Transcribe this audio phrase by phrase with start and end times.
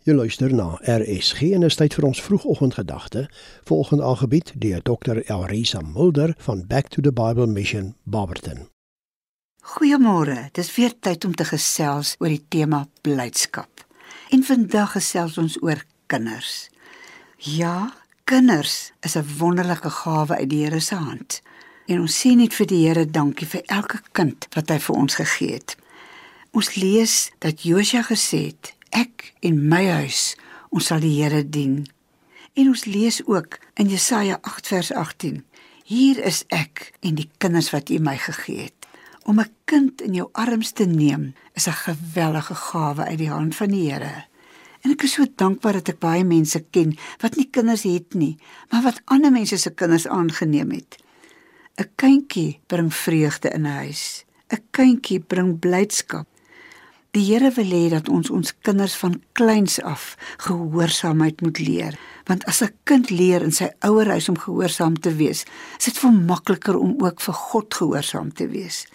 [0.00, 3.26] Jy luister na RSG en is tyd vir ons vroegoggendgedagte,
[3.68, 5.18] volgende aangebied deur Dr.
[5.28, 8.70] Elrisa Mulder van Back to the Bible Mission Barberton.
[9.60, 10.48] Goeiemôre.
[10.56, 13.84] Dis weer tyd om te gesels oor die tema blydskap.
[14.32, 16.70] En vandag gesels ons oor kinders.
[17.36, 17.92] Ja,
[18.24, 21.42] kinders is 'n wonderlike gawe uit die Here se hand.
[21.86, 25.14] En ons sê net vir die Here dankie vir elke kind wat hy vir ons
[25.14, 25.76] gegee het.
[26.50, 30.36] Ons lees dat Josua gesê het ek en my huis
[30.70, 31.86] ons sal die Here dien.
[32.54, 35.44] En ons lees ook in Jesaja 8 vers 18.
[35.84, 38.86] Hier is ek en die kinders wat U my gegee het.
[39.24, 43.56] Om 'n kind in jou arms te neem is 'n gewellige gawe uit die hand
[43.56, 44.24] van die Here.
[44.80, 48.38] En ek is so dankbaar dat ek baie mense ken wat nie kinders het nie,
[48.70, 50.96] maar wat ander mense se kinders aangeneem het.
[51.80, 54.24] 'n Kindjie bring vreugde in 'n huis.
[54.52, 56.28] 'n Kindjie bring blydskap.
[57.10, 60.12] Die Here wil hê dat ons ons kinders van kleins af
[60.44, 61.96] gehoorsaamheid moet leer,
[62.30, 65.44] want as 'n kind leer in sy ouerhuis om gehoorsaam te wees,
[65.78, 68.86] is dit vir makliker om ook vir God gehoorsaam te wees.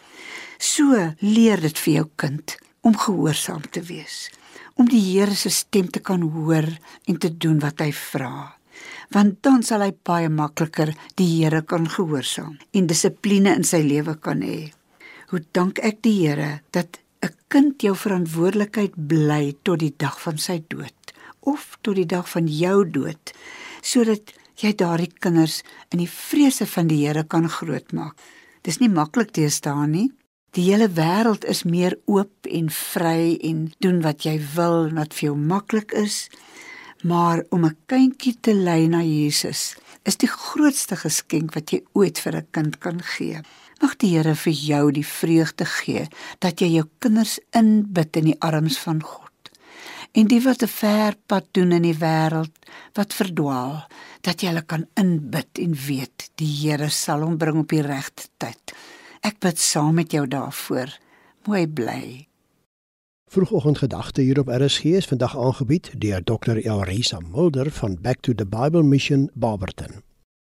[0.57, 4.29] So leer dit vir jou kind om gehoorsaam te wees,
[4.75, 6.67] om die Here se stem te kan hoor
[7.07, 8.55] en te doen wat hy vra.
[9.11, 14.15] Want dan sal hy baie makliker die Here kan gehoorsaam en dissipline in sy lewe
[14.15, 14.71] kan hê.
[15.27, 20.37] Hoe dank ek die Here dat 'n kind jou verantwoordelikheid bly tot die dag van
[20.37, 23.33] sy dood of tot die dag van jou dood
[23.81, 28.15] sodat jy daardie kinders in die vrese van die Here kan grootmaak.
[28.63, 30.09] Dis nie maklik te staan nie.
[30.55, 35.13] Die hele wêreld is meer oop en vry en doen wat jy wil en wat
[35.13, 36.29] vir jou maklik is.
[37.03, 42.19] Maar om 'n kindjie te lei na Jesus is die grootste geskenk wat jy ooit
[42.19, 43.41] vir 'n kind kan gee.
[43.81, 46.07] Mag die Here vir jou die vreugde gee
[46.43, 49.31] dat jy jou kinders inbid in die arms van God.
[50.15, 52.55] En die wat 'n ver pad doen in die wêreld,
[52.93, 53.87] wat verdwaal,
[54.21, 58.27] dat jy hulle kan inbid en weet die Here sal hom bring op die regte
[58.37, 58.73] tyd.
[59.21, 60.97] Ek bid saam met jou daarvoor.
[61.45, 62.27] Mooi bly.
[63.27, 66.57] Vroegoggendgedagte hier op RSG is vandag aangebied deur Dr.
[66.57, 70.04] Elrisa Mulder van Back to the Bible Mission Barberton.